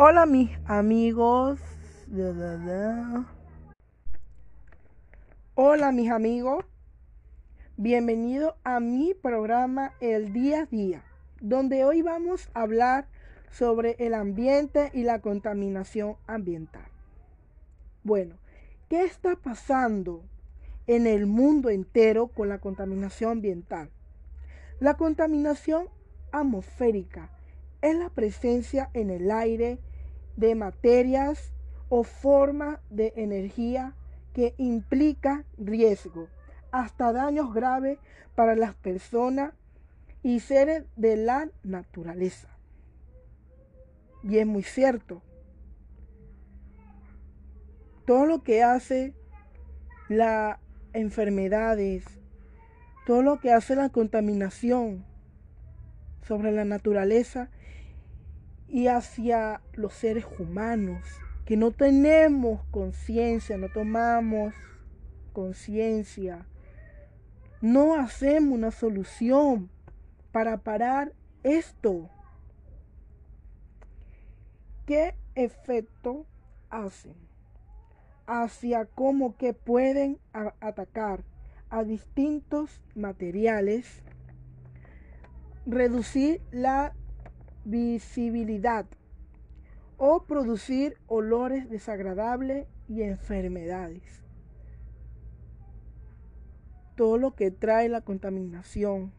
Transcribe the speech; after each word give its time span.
Hola 0.00 0.26
mis 0.26 0.48
amigos. 0.66 1.58
Hola 5.56 5.90
mis 5.90 6.08
amigos. 6.12 6.64
Bienvenido 7.76 8.54
a 8.62 8.78
mi 8.78 9.12
programa 9.14 9.94
El 10.00 10.32
Día 10.32 10.62
a 10.62 10.66
Día, 10.66 11.02
donde 11.40 11.84
hoy 11.84 12.02
vamos 12.02 12.48
a 12.54 12.60
hablar 12.60 13.08
sobre 13.50 13.96
el 13.98 14.14
ambiente 14.14 14.92
y 14.94 15.02
la 15.02 15.20
contaminación 15.20 16.14
ambiental. 16.28 16.86
Bueno, 18.04 18.36
¿qué 18.88 19.02
está 19.02 19.34
pasando 19.34 20.22
en 20.86 21.08
el 21.08 21.26
mundo 21.26 21.70
entero 21.70 22.28
con 22.28 22.48
la 22.48 22.60
contaminación 22.60 23.32
ambiental? 23.32 23.90
La 24.78 24.94
contaminación 24.94 25.88
atmosférica 26.30 27.30
es 27.82 27.96
la 27.96 28.10
presencia 28.10 28.90
en 28.94 29.10
el 29.10 29.32
aire 29.32 29.80
de 30.38 30.54
materias 30.54 31.52
o 31.88 32.04
forma 32.04 32.80
de 32.90 33.12
energía 33.16 33.94
que 34.32 34.54
implica 34.56 35.44
riesgo, 35.58 36.28
hasta 36.70 37.12
daños 37.12 37.52
graves 37.52 37.98
para 38.36 38.54
las 38.54 38.72
personas 38.74 39.52
y 40.22 40.38
seres 40.38 40.84
de 40.94 41.16
la 41.16 41.50
naturaleza. 41.64 42.48
Y 44.22 44.38
es 44.38 44.46
muy 44.46 44.62
cierto. 44.62 45.22
Todo 48.06 48.24
lo 48.24 48.44
que 48.44 48.62
hace 48.62 49.14
las 50.08 50.58
enfermedades, 50.92 52.04
todo 53.06 53.22
lo 53.22 53.40
que 53.40 53.52
hace 53.52 53.74
la 53.74 53.88
contaminación 53.88 55.04
sobre 56.22 56.52
la 56.52 56.64
naturaleza 56.64 57.50
y 58.68 58.88
hacia 58.88 59.62
los 59.72 59.94
seres 59.94 60.26
humanos, 60.38 61.02
que 61.44 61.56
no 61.56 61.70
tenemos 61.70 62.62
conciencia, 62.70 63.56
no 63.56 63.68
tomamos 63.70 64.54
conciencia, 65.32 66.46
no 67.60 67.94
hacemos 67.94 68.52
una 68.52 68.70
solución 68.70 69.70
para 70.32 70.58
parar 70.58 71.12
esto. 71.42 72.10
¿Qué 74.86 75.14
efecto 75.34 76.26
hacen? 76.70 77.14
Hacia 78.26 78.84
cómo 78.84 79.36
que 79.36 79.54
pueden 79.54 80.18
atacar 80.32 81.24
a 81.70 81.84
distintos 81.84 82.82
materiales, 82.94 84.02
reducir 85.66 86.42
la 86.50 86.94
visibilidad 87.68 88.86
o 89.98 90.22
producir 90.22 90.96
olores 91.06 91.68
desagradables 91.68 92.66
y 92.88 93.02
enfermedades. 93.02 94.22
Todo 96.96 97.18
lo 97.18 97.34
que 97.34 97.50
trae 97.50 97.90
la 97.90 98.00
contaminación, 98.00 99.12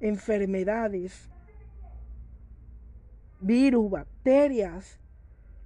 enfermedades, 0.00 1.28
virus, 3.40 3.90
bacterias, 3.90 4.98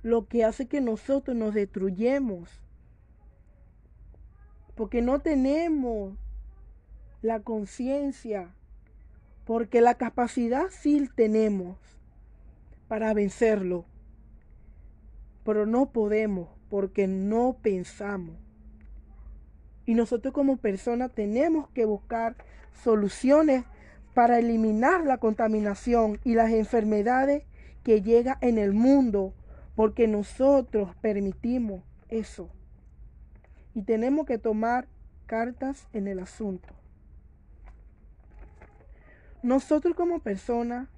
lo 0.03 0.27
que 0.27 0.45
hace 0.45 0.67
que 0.67 0.81
nosotros 0.81 1.37
nos 1.37 1.55
destruyemos, 1.55 2.61
porque 4.75 5.01
no 5.01 5.21
tenemos 5.21 6.19
la 7.23 7.41
conciencia 7.41 8.53
porque 9.49 9.81
la 9.81 9.95
capacidad 9.95 10.67
sí 10.69 11.09
tenemos 11.15 11.79
para 12.87 13.15
vencerlo, 13.15 13.87
pero 15.43 15.65
no 15.65 15.91
podemos 15.91 16.51
porque 16.69 17.07
no 17.07 17.57
pensamos. 17.63 18.37
Y 19.87 19.95
nosotros 19.95 20.35
como 20.35 20.59
personas 20.59 21.15
tenemos 21.15 21.71
que 21.71 21.87
buscar 21.87 22.37
soluciones 22.85 23.65
para 24.13 24.39
eliminar 24.39 25.07
la 25.07 25.17
contaminación 25.17 26.21
y 26.25 26.35
las 26.35 26.51
enfermedades 26.51 27.45
que 27.85 28.03
llegan 28.03 28.37
en 28.43 28.59
el 28.59 28.75
mundo, 28.75 29.33
porque 29.75 30.09
nosotros 30.09 30.95
permitimos 31.01 31.83
eso. 32.11 32.51
Y 33.73 33.81
tenemos 33.81 34.27
que 34.27 34.37
tomar 34.37 34.89
cartas 35.25 35.89
en 35.95 36.07
el 36.07 36.19
asunto. 36.19 36.78
Nosotros 39.43 39.95
como 39.95 40.19
personas 40.19 40.89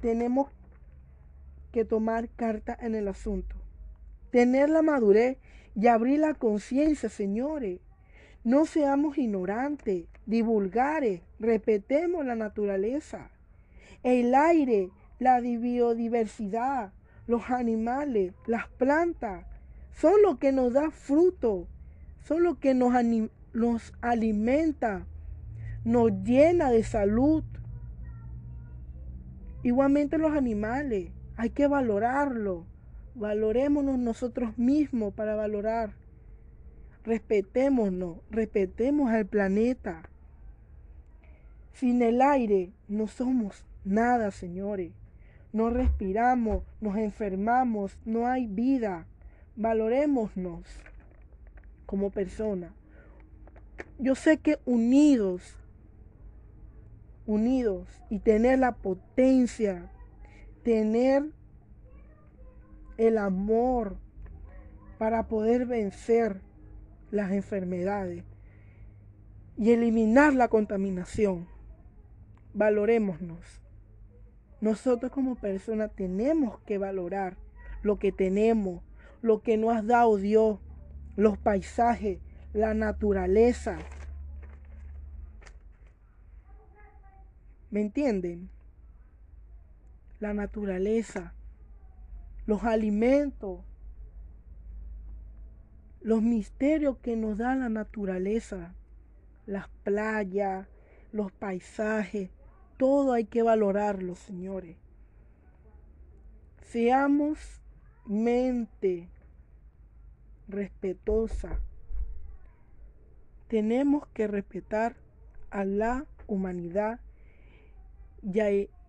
tenemos 0.00 0.50
que 1.72 1.84
tomar 1.84 2.28
carta 2.30 2.76
en 2.80 2.94
el 2.94 3.08
asunto, 3.08 3.56
tener 4.30 4.70
la 4.70 4.82
madurez 4.82 5.36
y 5.74 5.88
abrir 5.88 6.20
la 6.20 6.34
conciencia, 6.34 7.08
señores. 7.08 7.80
No 8.44 8.64
seamos 8.64 9.18
ignorantes, 9.18 10.06
divulgares, 10.24 11.20
respetemos 11.38 12.24
la 12.24 12.34
naturaleza, 12.34 13.30
el 14.02 14.34
aire, 14.34 14.90
la 15.18 15.40
biodiversidad, 15.40 16.92
los 17.26 17.50
animales, 17.50 18.32
las 18.46 18.68
plantas, 18.68 19.44
son 19.92 20.22
lo 20.22 20.38
que 20.38 20.52
nos 20.52 20.72
da 20.72 20.90
fruto, 20.90 21.66
son 22.24 22.42
lo 22.42 22.58
que 22.58 22.72
nos, 22.72 22.94
nos 23.52 23.92
alimenta, 24.00 25.06
nos 25.86 26.10
llena 26.24 26.72
de 26.72 26.82
salud. 26.82 27.44
Igualmente 29.62 30.18
los 30.18 30.32
animales, 30.32 31.12
hay 31.36 31.50
que 31.50 31.68
valorarlo. 31.68 32.66
Valorémonos 33.14 33.96
nosotros 33.96 34.58
mismos 34.58 35.14
para 35.14 35.36
valorar. 35.36 35.94
Respetémonos, 37.04 38.18
respetemos 38.30 39.12
al 39.12 39.26
planeta. 39.26 40.10
Sin 41.72 42.02
el 42.02 42.20
aire 42.20 42.72
no 42.88 43.06
somos 43.06 43.64
nada, 43.84 44.32
señores. 44.32 44.90
No 45.52 45.70
respiramos, 45.70 46.64
nos 46.80 46.96
enfermamos, 46.96 47.96
no 48.04 48.26
hay 48.26 48.48
vida. 48.48 49.06
Valorémonos 49.54 50.64
como 51.86 52.10
personas. 52.10 52.72
Yo 54.00 54.16
sé 54.16 54.38
que 54.38 54.58
unidos 54.64 55.56
unidos 57.26 57.88
y 58.10 58.20
tener 58.20 58.58
la 58.58 58.76
potencia, 58.76 59.90
tener 60.62 61.24
el 62.96 63.18
amor 63.18 63.96
para 64.98 65.26
poder 65.28 65.66
vencer 65.66 66.40
las 67.10 67.32
enfermedades 67.32 68.24
y 69.56 69.72
eliminar 69.72 70.34
la 70.34 70.48
contaminación. 70.48 71.48
Valorémonos. 72.54 73.60
Nosotros 74.60 75.12
como 75.12 75.34
personas 75.34 75.90
tenemos 75.94 76.58
que 76.60 76.78
valorar 76.78 77.36
lo 77.82 77.98
que 77.98 78.12
tenemos, 78.12 78.82
lo 79.20 79.42
que 79.42 79.56
nos 79.56 79.76
ha 79.76 79.82
dado 79.82 80.16
Dios, 80.16 80.58
los 81.16 81.36
paisajes, 81.38 82.18
la 82.52 82.74
naturaleza, 82.74 83.78
¿Me 87.70 87.80
entienden? 87.80 88.48
La 90.20 90.32
naturaleza, 90.32 91.34
los 92.46 92.64
alimentos, 92.64 93.60
los 96.00 96.22
misterios 96.22 96.98
que 96.98 97.16
nos 97.16 97.36
da 97.36 97.56
la 97.56 97.68
naturaleza, 97.68 98.74
las 99.46 99.68
playas, 99.82 100.68
los 101.12 101.32
paisajes, 101.32 102.30
todo 102.76 103.12
hay 103.12 103.24
que 103.24 103.42
valorarlo, 103.42 104.14
señores. 104.14 104.76
Seamos 106.62 107.60
mente 108.06 109.08
respetuosa. 110.46 111.58
Tenemos 113.48 114.06
que 114.08 114.26
respetar 114.26 114.96
a 115.50 115.64
la 115.64 116.06
humanidad 116.26 117.00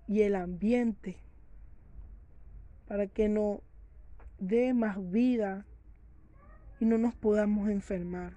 y 0.08 0.22
el 0.22 0.36
ambiente 0.36 1.18
para 2.88 3.06
que 3.06 3.30
nos 3.30 3.60
dé 4.40 4.74
más 4.74 4.98
vida 5.12 5.66
y 6.80 6.86
no 6.86 6.98
nos 6.98 7.14
podamos 7.14 7.70
enfermar. 7.70 8.34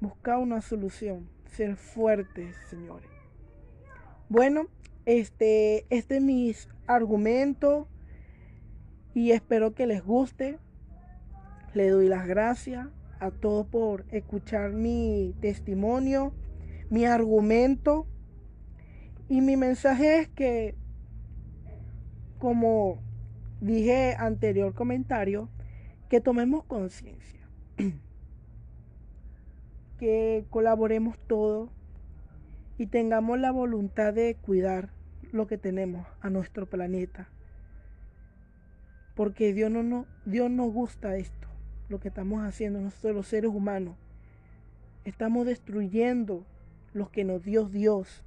Buscar 0.00 0.38
una 0.38 0.62
solución, 0.62 1.28
ser 1.46 1.76
fuertes, 1.76 2.56
señores. 2.68 3.08
Bueno, 4.28 4.66
este, 5.04 5.86
este 5.90 6.16
es 6.16 6.22
mi 6.22 6.52
argumento 6.86 7.86
y 9.14 9.30
espero 9.30 9.74
que 9.74 9.86
les 9.86 10.02
guste. 10.02 10.58
Le 11.74 11.88
doy 11.90 12.08
las 12.08 12.26
gracias 12.26 12.88
a 13.20 13.30
todos 13.30 13.66
por 13.66 14.06
escuchar 14.08 14.72
mi 14.72 15.36
testimonio, 15.40 16.32
mi 16.88 17.04
argumento 17.04 18.08
Y 19.30 19.42
mi 19.42 19.56
mensaje 19.56 20.18
es 20.18 20.28
que, 20.28 20.74
como 22.40 22.98
dije 23.60 24.16
anterior 24.18 24.74
comentario, 24.74 25.48
que 26.08 26.20
tomemos 26.20 26.64
conciencia, 26.64 27.48
que 30.00 30.44
colaboremos 30.50 31.16
todos 31.28 31.70
y 32.76 32.86
tengamos 32.86 33.38
la 33.38 33.52
voluntad 33.52 34.12
de 34.12 34.34
cuidar 34.34 34.90
lo 35.30 35.46
que 35.46 35.58
tenemos 35.58 36.08
a 36.20 36.28
nuestro 36.28 36.68
planeta. 36.68 37.28
Porque 39.14 39.54
Dios 39.54 39.70
no, 39.70 39.84
no, 39.84 40.06
Dios 40.24 40.50
nos 40.50 40.72
gusta 40.72 41.14
esto, 41.14 41.46
lo 41.88 42.00
que 42.00 42.08
estamos 42.08 42.42
haciendo 42.42 42.80
nosotros 42.80 43.14
los 43.14 43.28
seres 43.28 43.52
humanos. 43.52 43.94
Estamos 45.04 45.46
destruyendo 45.46 46.44
lo 46.92 47.12
que 47.12 47.22
nos 47.22 47.44
dio 47.44 47.66
Dios, 47.66 48.24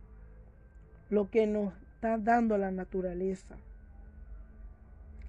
lo 1.13 1.29
que 1.29 1.45
nos 1.47 1.73
está 1.93 2.17
dando 2.17 2.57
la 2.57 2.71
naturaleza, 2.71 3.55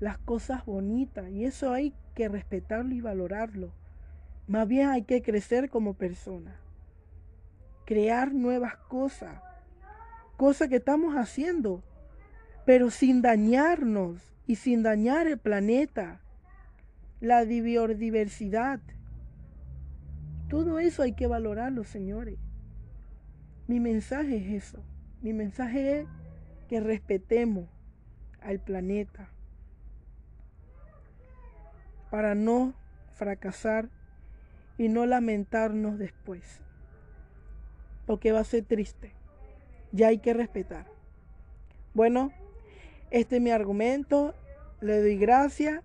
las 0.01 0.19
cosas 0.19 0.65
bonitas, 0.65 1.29
y 1.31 1.45
eso 1.45 1.73
hay 1.73 1.95
que 2.15 2.29
respetarlo 2.29 2.95
y 2.95 3.01
valorarlo. 3.01 3.71
Más 4.47 4.67
bien 4.67 4.89
hay 4.89 5.03
que 5.03 5.23
crecer 5.23 5.71
como 5.71 5.95
persona 5.95 6.57
crear 7.85 8.33
nuevas 8.33 8.77
cosas, 8.77 9.41
cosas 10.37 10.69
que 10.69 10.77
estamos 10.77 11.15
haciendo, 11.17 11.83
pero 12.65 12.91
sin 12.91 13.23
dañarnos 13.23 14.23
y 14.47 14.57
sin 14.57 14.83
dañar 14.83 15.27
el 15.27 15.39
planeta, 15.39 16.21
la 17.21 17.45
biodiversidad. 17.45 18.81
Todo 20.49 20.79
eso 20.79 21.03
hay 21.03 21.13
que 21.13 21.27
valorarlo, 21.27 21.85
señores. 21.85 22.39
Mi 23.67 23.81
mensaje 23.81 24.37
es 24.37 24.65
eso. 24.65 24.83
Mi 25.25 25.33
mensaje 25.33 26.01
es 26.01 26.07
que 26.69 26.81
respetemos 26.81 27.67
al 28.43 28.61
planeta 28.61 29.31
para 32.11 32.35
no 32.35 32.75
fracasar 33.15 33.89
y 34.77 34.91
no 34.91 35.07
lamentarnos 35.07 35.99
después 35.99 36.61
porque 38.05 38.33
va 38.33 38.41
a 38.41 38.45
ser 38.45 38.67
triste. 38.67 39.15
Ya 39.93 40.09
hay 40.09 40.19
que 40.19 40.35
respetar. 40.35 40.85
Bueno, 41.95 42.31
este 43.11 43.37
es 43.37 43.41
mi 43.41 43.51
argumento. 43.51 44.35
Le 44.83 45.01
doy 45.01 45.17
gracias. 45.17 45.83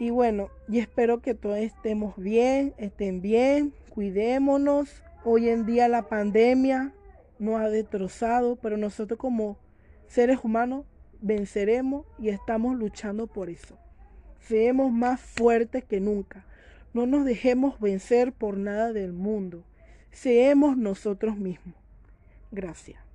Y 0.00 0.10
bueno, 0.10 0.50
y 0.66 0.80
espero 0.80 1.22
que 1.22 1.34
todos 1.34 1.58
estemos 1.58 2.16
bien, 2.16 2.74
estén 2.76 3.22
bien, 3.22 3.72
cuidémonos. 3.90 5.04
Hoy 5.24 5.48
en 5.48 5.64
día 5.64 5.86
la 5.86 6.08
pandemia 6.08 6.92
nos 7.38 7.60
ha 7.60 7.68
destrozado, 7.68 8.56
pero 8.56 8.76
nosotros 8.76 9.18
como 9.18 9.58
seres 10.06 10.38
humanos 10.42 10.84
venceremos 11.20 12.06
y 12.18 12.28
estamos 12.28 12.76
luchando 12.76 13.26
por 13.26 13.50
eso. 13.50 13.76
Seamos 14.40 14.92
más 14.92 15.20
fuertes 15.20 15.84
que 15.84 16.00
nunca. 16.00 16.44
No 16.94 17.06
nos 17.06 17.24
dejemos 17.24 17.78
vencer 17.80 18.32
por 18.32 18.56
nada 18.56 18.92
del 18.92 19.12
mundo 19.12 19.64
seamos 20.18 20.76
nosotros 20.76 21.36
mismos. 21.36 21.74
Gracias. 22.50 23.07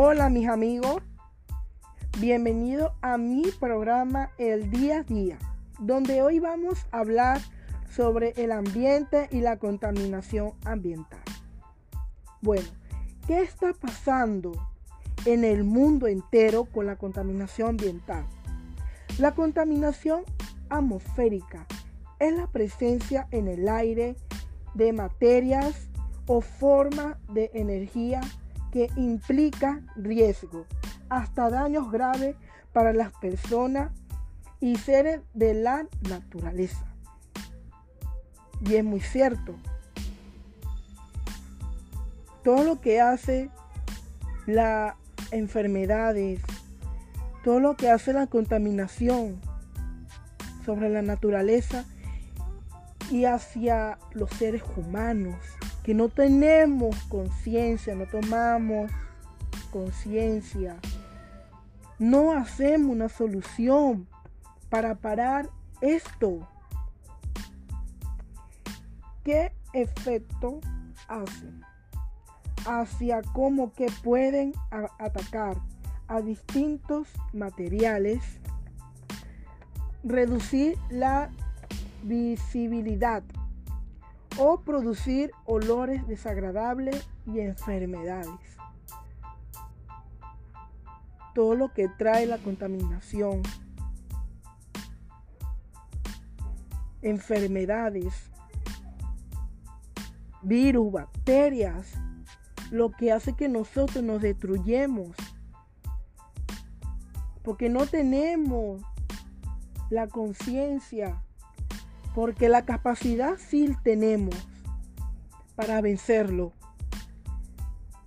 Hola 0.00 0.28
mis 0.28 0.46
amigos, 0.46 1.02
bienvenido 2.20 2.92
a 3.02 3.18
mi 3.18 3.42
programa 3.58 4.30
El 4.38 4.70
Día 4.70 5.00
a 5.00 5.02
Día, 5.02 5.38
donde 5.80 6.22
hoy 6.22 6.38
vamos 6.38 6.86
a 6.92 7.00
hablar 7.00 7.40
sobre 7.90 8.32
el 8.36 8.52
ambiente 8.52 9.28
y 9.32 9.40
la 9.40 9.56
contaminación 9.56 10.52
ambiental. 10.64 11.18
Bueno, 12.40 12.68
¿qué 13.26 13.42
está 13.42 13.72
pasando 13.72 14.52
en 15.24 15.42
el 15.42 15.64
mundo 15.64 16.06
entero 16.06 16.66
con 16.66 16.86
la 16.86 16.94
contaminación 16.94 17.70
ambiental? 17.70 18.24
La 19.18 19.34
contaminación 19.34 20.22
atmosférica 20.68 21.66
es 22.20 22.36
la 22.36 22.46
presencia 22.46 23.26
en 23.32 23.48
el 23.48 23.68
aire 23.68 24.14
de 24.74 24.92
materias 24.92 25.88
o 26.28 26.40
formas 26.40 27.16
de 27.32 27.50
energía 27.52 28.20
que 28.72 28.90
implica 28.96 29.80
riesgo, 29.96 30.66
hasta 31.08 31.50
daños 31.50 31.90
graves 31.90 32.36
para 32.72 32.92
las 32.92 33.12
personas 33.12 33.92
y 34.60 34.76
seres 34.76 35.20
de 35.34 35.54
la 35.54 35.86
naturaleza. 36.08 36.84
Y 38.60 38.74
es 38.74 38.84
muy 38.84 39.00
cierto. 39.00 39.54
Todo 42.42 42.64
lo 42.64 42.80
que 42.80 43.00
hace 43.00 43.50
las 44.46 44.94
enfermedades, 45.30 46.40
todo 47.44 47.60
lo 47.60 47.76
que 47.76 47.90
hace 47.90 48.12
la 48.12 48.26
contaminación 48.26 49.40
sobre 50.64 50.88
la 50.88 51.02
naturaleza 51.02 51.84
y 53.10 53.24
hacia 53.24 53.98
los 54.12 54.30
seres 54.30 54.62
humanos 54.76 55.36
que 55.88 55.94
no 55.94 56.10
tenemos 56.10 56.94
conciencia, 57.04 57.94
no 57.94 58.04
tomamos 58.04 58.90
conciencia, 59.70 60.76
no 61.98 62.34
hacemos 62.34 62.90
una 62.90 63.08
solución 63.08 64.06
para 64.68 64.96
parar 64.96 65.48
esto. 65.80 66.46
¿Qué 69.24 69.50
efecto 69.72 70.60
hacen? 71.08 71.62
Hacia 72.66 73.22
cómo 73.22 73.72
que 73.72 73.86
pueden 74.04 74.52
atacar 74.98 75.56
a 76.06 76.20
distintos 76.20 77.08
materiales, 77.32 78.22
reducir 80.04 80.76
la 80.90 81.30
visibilidad 82.02 83.22
o 84.38 84.60
producir 84.60 85.32
olores 85.44 86.06
desagradables 86.06 87.08
y 87.26 87.40
enfermedades. 87.40 88.56
Todo 91.34 91.54
lo 91.54 91.72
que 91.72 91.88
trae 91.88 92.26
la 92.26 92.38
contaminación, 92.38 93.42
enfermedades, 97.02 98.30
virus, 100.42 100.92
bacterias, 100.92 101.92
lo 102.70 102.90
que 102.92 103.12
hace 103.12 103.34
que 103.34 103.48
nosotros 103.48 104.04
nos 104.04 104.22
destruyemos. 104.22 105.16
Porque 107.42 107.68
no 107.68 107.86
tenemos 107.86 108.82
la 109.90 110.06
conciencia 110.06 111.22
porque 112.14 112.48
la 112.48 112.64
capacidad 112.64 113.36
sí 113.38 113.76
tenemos 113.82 114.34
para 115.56 115.80
vencerlo, 115.80 116.52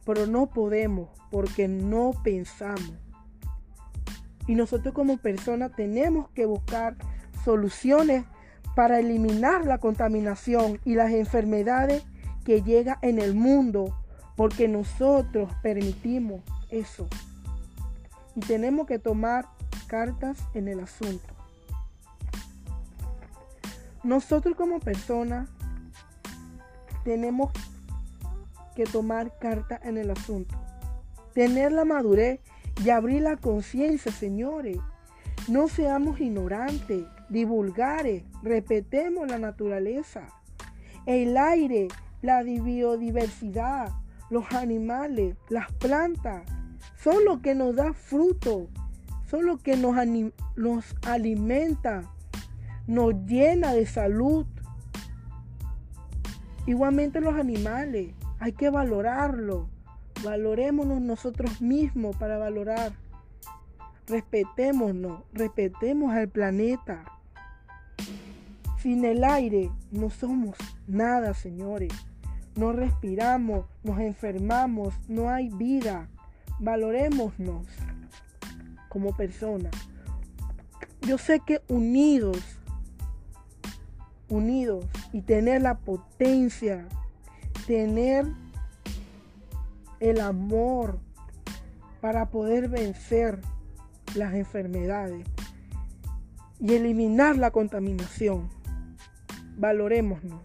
pero 0.06 0.26
no 0.26 0.48
podemos 0.48 1.10
porque 1.32 1.68
no 1.68 2.12
pensamos. 2.24 2.94
Y 4.48 4.56
nosotros 4.56 4.94
como 4.94 5.18
personas 5.18 5.72
tenemos 5.76 6.30
que 6.30 6.46
buscar 6.46 6.96
soluciones 7.44 8.26
para 8.76 9.00
eliminar 9.00 9.66
la 9.66 9.78
contaminación 9.78 10.80
y 10.86 10.96
las 10.96 11.12
enfermedades 11.12 12.04
que 12.46 12.62
llegan 12.62 12.98
en 13.02 13.20
el 13.20 13.36
mundo, 13.36 13.96
porque 14.36 14.68
nosotros 14.68 15.52
permitimos 15.62 16.42
eso. 16.70 17.08
Y 18.36 18.40
tenemos 18.42 18.88
que 18.88 19.00
tomar 19.00 19.48
cartas 19.88 20.38
en 20.54 20.68
el 20.68 20.80
asunto. 20.80 21.41
Nosotros 24.04 24.56
como 24.56 24.80
personas 24.80 25.50
tenemos 27.04 27.52
que 28.76 28.84
tomar 28.86 29.38
carta 29.38 29.80
en 29.84 29.98
el 29.98 30.12
asunto, 30.12 30.56
tener 31.34 31.72
la 31.72 31.86
madurez 31.86 32.40
y 32.84 32.90
abrir 32.90 33.22
la 33.22 33.38
conciencia, 33.38 34.12
señores. 34.12 34.78
No 35.48 35.68
seamos 35.68 36.20
ignorantes, 36.20 37.06
divulgare, 37.30 38.26
respetemos 38.44 39.28
la 39.28 39.40
naturaleza, 39.40 40.28
el 41.06 41.38
aire, 41.38 41.88
la 42.22 42.44
biodiversidad, 42.44 43.92
los 44.30 44.52
animales, 44.54 45.36
las 45.50 45.72
plantas, 45.74 46.44
son 46.98 47.26
lo 47.26 47.42
que 47.42 47.56
nos 47.56 47.76
da 47.76 47.94
fruto, 47.94 48.68
son 49.30 49.46
lo 49.46 49.58
que 49.58 49.76
nos, 49.76 49.96
nos 50.56 50.96
alimenta, 51.06 52.04
nos 52.88 53.14
llena 53.26 53.74
de 53.74 53.86
salud. 53.86 54.46
Igualmente 56.66 57.22
los 57.22 57.36
animales, 57.36 58.14
hay 58.40 58.54
que 58.54 58.70
valorarlo. 58.70 59.70
Valorémonos 60.24 61.02
nosotros 61.02 61.62
mismos 61.62 62.16
para 62.16 62.38
valorar. 62.38 62.94
Respetémonos, 64.08 65.24
respetemos 65.34 66.14
al 66.14 66.30
planeta. 66.30 67.06
Sin 68.78 69.06
el 69.06 69.24
aire 69.24 69.72
no 69.92 70.10
somos 70.10 70.58
nada, 70.88 71.34
señores. 71.34 71.94
No 72.56 72.74
respiramos, 72.74 73.66
nos 73.84 74.00
enfermamos, 74.00 74.94
no 75.08 75.30
hay 75.30 75.50
vida. 75.50 76.10
Valorémonos 76.60 77.66
como 78.90 79.16
personas. 79.16 79.72
Yo 81.02 81.18
sé 81.18 81.40
que 81.40 81.62
unidos, 81.68 82.60
unidos 84.32 84.86
y 85.14 85.22
tener 85.22 85.62
la 85.62 85.78
potencia, 85.78 86.88
tener 87.68 88.26
el 90.00 90.20
amor 90.20 90.98
para 92.02 92.30
poder 92.30 92.70
vencer 92.70 93.40
las 94.16 94.34
enfermedades 94.34 95.26
y 96.60 96.74
eliminar 96.74 97.38
la 97.38 97.52
contaminación. 97.52 98.50
Valorémonos. 99.58 100.42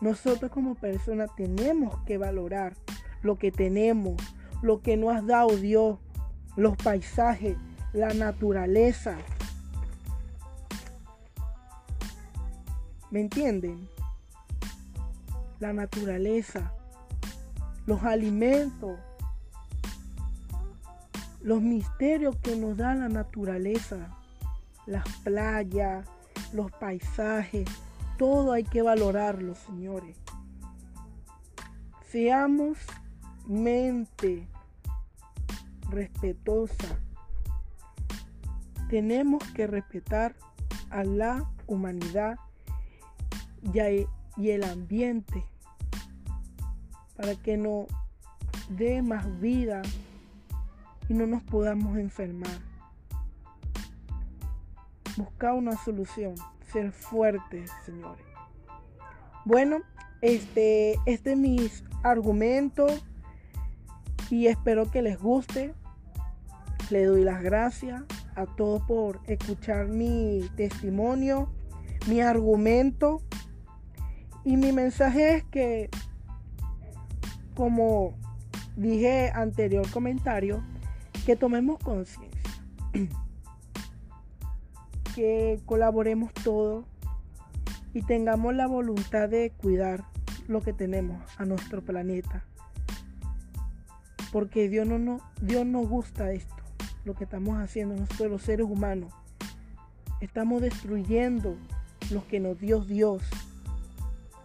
Nosotros 0.00 0.50
como 0.52 0.76
personas 0.76 1.30
tenemos 1.36 1.98
que 2.04 2.18
valorar 2.18 2.74
lo 3.22 3.36
que 3.36 3.50
tenemos, 3.50 4.16
lo 4.62 4.80
que 4.80 4.96
nos 4.96 5.16
ha 5.16 5.22
dado 5.22 5.56
Dios, 5.56 5.98
los 6.56 6.76
paisajes, 6.76 7.56
la 7.92 8.14
naturaleza. 8.14 9.16
¿Me 13.10 13.20
entienden? 13.20 13.88
La 15.60 15.72
naturaleza, 15.72 16.72
los 17.86 18.02
alimentos, 18.04 18.98
los 21.40 21.62
misterios 21.62 22.36
que 22.36 22.54
nos 22.56 22.76
da 22.76 22.94
la 22.94 23.08
naturaleza, 23.08 24.14
las 24.86 25.04
playas, 25.24 26.06
los 26.52 26.70
paisajes, 26.72 27.66
todo 28.18 28.52
hay 28.52 28.64
que 28.64 28.82
valorarlo, 28.82 29.54
señores. 29.54 30.16
Seamos 32.10 32.78
mente 33.46 34.46
respetuosa. 35.88 36.98
Tenemos 38.90 39.42
que 39.52 39.66
respetar 39.66 40.34
a 40.90 41.04
la 41.04 41.50
humanidad 41.66 42.38
y 43.62 44.50
el 44.50 44.64
ambiente 44.64 45.44
para 47.16 47.34
que 47.34 47.56
no 47.56 47.86
dé 48.68 49.02
más 49.02 49.40
vida 49.40 49.82
y 51.08 51.14
no 51.14 51.26
nos 51.26 51.42
podamos 51.42 51.96
enfermar. 51.96 52.60
Buscar 55.16 55.54
una 55.54 55.76
solución, 55.84 56.34
ser 56.70 56.92
fuertes, 56.92 57.70
señores. 57.84 58.24
Bueno, 59.44 59.78
este, 60.20 60.98
este 61.06 61.32
es 61.32 61.38
mis 61.38 61.84
argumentos 62.04 63.04
y 64.30 64.46
espero 64.46 64.90
que 64.90 65.02
les 65.02 65.18
guste. 65.18 65.74
Le 66.90 67.04
doy 67.04 67.24
las 67.24 67.42
gracias 67.42 68.02
a 68.36 68.46
todos 68.46 68.82
por 68.82 69.20
escuchar 69.26 69.88
mi 69.88 70.48
testimonio, 70.56 71.50
mi 72.06 72.20
argumento. 72.20 73.22
Y 74.48 74.56
mi 74.56 74.72
mensaje 74.72 75.36
es 75.36 75.44
que, 75.44 75.90
como 77.54 78.14
dije 78.76 79.30
anterior 79.34 79.86
comentario, 79.90 80.62
que 81.26 81.36
tomemos 81.36 81.78
conciencia, 81.80 82.50
que 85.14 85.60
colaboremos 85.66 86.32
todos 86.32 86.86
y 87.92 88.00
tengamos 88.00 88.54
la 88.54 88.66
voluntad 88.66 89.28
de 89.28 89.50
cuidar 89.50 90.04
lo 90.46 90.62
que 90.62 90.72
tenemos 90.72 91.22
a 91.36 91.44
nuestro 91.44 91.84
planeta. 91.84 92.42
Porque 94.32 94.70
Dios 94.70 94.86
no, 94.86 94.98
no, 94.98 95.20
Dios 95.42 95.66
no 95.66 95.80
gusta 95.80 96.32
esto, 96.32 96.62
lo 97.04 97.12
que 97.12 97.24
estamos 97.24 97.58
haciendo 97.58 97.96
nosotros 97.96 98.30
los 98.30 98.42
seres 98.44 98.66
humanos. 98.66 99.12
Estamos 100.22 100.62
destruyendo 100.62 101.54
lo 102.10 102.26
que 102.26 102.40
nos 102.40 102.58
dio 102.58 102.80
Dios, 102.80 103.22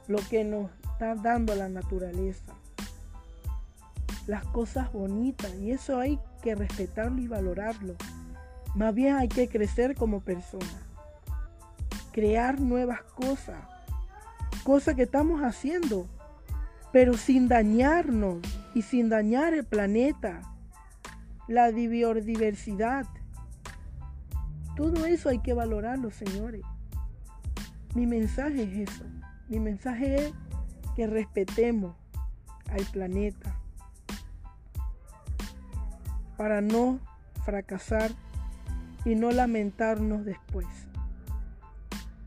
lo 0.08 0.20
que 0.30 0.44
nos 0.44 0.70
está 0.92 1.16
dando 1.16 1.56
la 1.56 1.70
naturaleza. 1.70 2.54
Las 4.28 4.46
cosas 4.46 4.92
bonitas. 4.92 5.54
Y 5.56 5.72
eso 5.72 6.00
hay 6.00 6.20
que 6.42 6.56
respetarlo 6.56 7.22
y 7.22 7.28
valorarlo. 7.28 7.96
Más 8.76 8.94
bien 8.94 9.16
hay 9.16 9.28
que 9.28 9.48
crecer 9.48 9.96
como 9.96 10.22
persona. 10.22 10.66
Crear 12.12 12.60
nuevas 12.60 13.02
cosas. 13.04 13.58
Cosas 14.64 14.96
que 14.96 15.04
estamos 15.04 15.42
haciendo. 15.42 16.08
Pero 16.92 17.16
sin 17.16 17.48
dañarnos 17.48 18.40
y 18.76 18.84
sin 18.84 19.10
dañar 19.10 19.54
el 19.54 19.66
planeta, 19.66 20.42
la 21.48 21.72
biodiversidad. 21.72 23.08
Todo 24.76 25.06
eso 25.06 25.30
hay 25.30 25.40
que 25.40 25.54
valorarlo, 25.54 26.12
señores. 26.12 26.62
Mi 27.96 28.08
mensaje 28.08 28.64
es 28.64 28.90
eso. 28.90 29.04
Mi 29.54 29.60
mensaje 29.60 30.16
es 30.16 30.34
que 30.96 31.06
respetemos 31.06 31.96
al 32.72 32.84
planeta 32.86 33.56
para 36.38 36.60
no 36.60 37.00
fracasar 37.46 38.10
y 39.06 39.14
no 39.14 39.30
lamentarnos 39.30 40.26
después. 40.26 40.66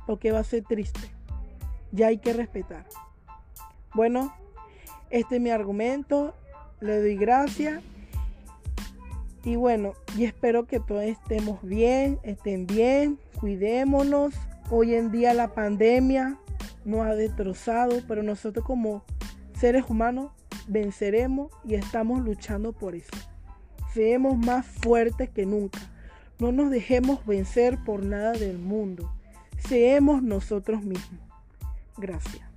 Porque 0.06 0.30
va 0.30 0.38
a 0.38 0.44
ser 0.44 0.62
triste. 0.62 1.00
Ya 1.90 2.06
hay 2.06 2.18
que 2.18 2.32
respetar. 2.32 2.86
Bueno, 3.92 4.32
este 5.10 5.34
es 5.34 5.42
mi 5.42 5.50
argumento. 5.50 6.32
Le 6.78 7.00
doy 7.00 7.16
gracias. 7.16 7.82
Y 9.42 9.56
bueno, 9.56 9.94
y 10.16 10.26
espero 10.26 10.68
que 10.68 10.78
todos 10.78 11.02
estemos 11.02 11.60
bien, 11.64 12.20
estén 12.22 12.68
bien, 12.68 13.18
cuidémonos. 13.40 14.32
Hoy 14.70 14.94
en 14.94 15.10
día 15.10 15.34
la 15.34 15.48
pandemia 15.54 16.38
nos 16.86 17.06
ha 17.06 17.14
destrozado, 17.14 18.00
pero 18.08 18.22
nosotros 18.22 18.64
como 18.64 19.04
seres 19.58 19.84
humanos 19.88 20.30
venceremos 20.68 21.52
y 21.64 21.74
estamos 21.74 22.22
luchando 22.22 22.72
por 22.72 22.94
eso. 22.94 23.12
Seamos 23.92 24.38
más 24.38 24.64
fuertes 24.64 25.28
que 25.28 25.46
nunca. 25.46 25.80
No 26.38 26.52
nos 26.52 26.70
dejemos 26.70 27.24
vencer 27.26 27.78
por 27.84 28.04
nada 28.04 28.32
del 28.32 28.58
mundo. 28.58 29.12
Seamos 29.58 30.22
nosotros 30.22 30.82
mismos. 30.82 31.20
Gracias. 31.96 32.55